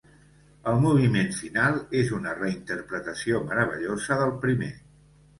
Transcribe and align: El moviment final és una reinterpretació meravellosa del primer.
El 0.69 0.77
moviment 0.83 1.27
final 1.39 1.75
és 1.99 2.09
una 2.19 2.33
reinterpretació 2.37 3.41
meravellosa 3.51 4.17
del 4.23 4.33
primer. 4.47 4.71